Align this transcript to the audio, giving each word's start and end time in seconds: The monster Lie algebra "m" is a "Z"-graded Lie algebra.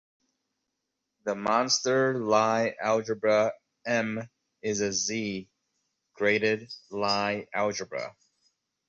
The 1.25 1.35
monster 1.35 2.17
Lie 2.17 2.75
algebra 2.81 3.53
"m" 3.85 4.27
is 4.63 4.81
a 4.81 4.91
"Z"-graded 4.91 6.73
Lie 6.89 7.45
algebra. 7.53 8.15